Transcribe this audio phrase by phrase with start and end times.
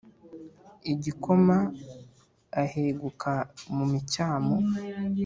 [0.93, 1.57] Igakoma
[2.63, 3.33] aheguka
[3.75, 4.57] mu micyamu,